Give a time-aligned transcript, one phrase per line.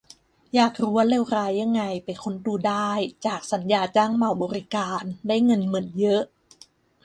[0.55, 2.91] อยากรู้ว่าเลวร้ายยังไง ไปค้นดูได้
[3.25, 6.23] จาก "สัญญาจ้างเหมาบริการ" ได้เงินเหมือนเยอะ